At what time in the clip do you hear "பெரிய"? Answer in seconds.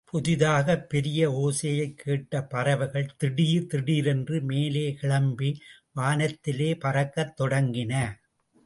0.89-1.31